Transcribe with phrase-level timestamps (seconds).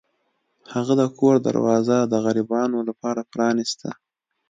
[0.73, 3.89] هغه د کور دروازه د غریبانو لپاره پرانیسته.